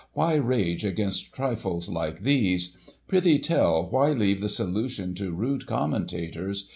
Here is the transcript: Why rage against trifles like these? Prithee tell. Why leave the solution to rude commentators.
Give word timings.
Why 0.13 0.33
rage 0.33 0.83
against 0.83 1.31
trifles 1.31 1.87
like 1.87 2.21
these? 2.21 2.75
Prithee 3.07 3.37
tell. 3.37 3.87
Why 3.87 4.09
leave 4.13 4.41
the 4.41 4.49
solution 4.49 5.13
to 5.13 5.31
rude 5.31 5.67
commentators. 5.67 6.67